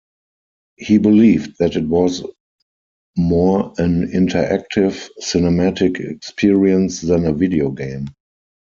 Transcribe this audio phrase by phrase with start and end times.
[0.77, 2.25] He believed that it was
[3.15, 8.07] "more an interactive, cinematic experience than a video game".